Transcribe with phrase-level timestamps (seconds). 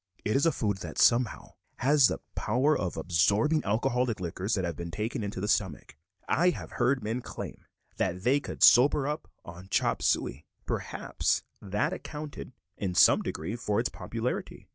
[0.25, 4.75] It is a food that, somehow, has the power of absorbing alcoholic liquors that have
[4.75, 5.95] been taken into the stomach.
[6.27, 7.65] I have heard men claim
[7.97, 10.47] that they could sober up on chop suey.
[10.65, 14.69] Perhaps that accounted, in some degree, for its popularity.